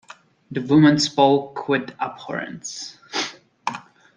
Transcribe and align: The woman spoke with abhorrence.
The 0.49 0.61
woman 0.63 0.97
spoke 0.97 1.69
with 1.69 1.91
abhorrence. 1.99 2.97